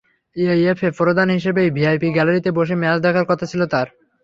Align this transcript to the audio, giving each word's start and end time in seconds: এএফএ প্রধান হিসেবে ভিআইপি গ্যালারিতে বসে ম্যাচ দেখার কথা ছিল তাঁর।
এএফএ 0.35 0.89
প্রধান 0.99 1.27
হিসেবে 1.29 1.61
ভিআইপি 1.69 2.09
গ্যালারিতে 2.15 2.49
বসে 2.57 2.75
ম্যাচ 2.81 2.97
দেখার 3.05 3.25
কথা 3.27 3.45
ছিল 3.51 3.61
তাঁর। 3.73 3.87